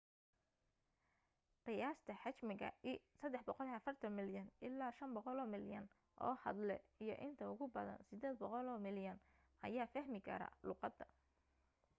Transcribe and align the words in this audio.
qiyaasta 1.65 2.13
xajmiga 2.23 2.69
l 2.93 2.95
340 3.25 4.09
milyan 4.19 4.47
ilaa 4.69 4.89
500 5.03 5.45
milyan 5.55 5.85
oo 6.25 6.33
hadle 6.45 6.75
iyo 7.03 7.15
inta 7.27 7.43
ugu 7.53 7.65
badan 7.75 7.99
800 8.15 8.79
milyan 8.87 9.17
ayaa 9.67 9.91
fahmi 9.93 10.19
kara 10.27 10.47
luuqada 10.65 11.05